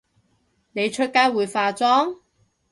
[0.71, 2.17] 你出街會化妝？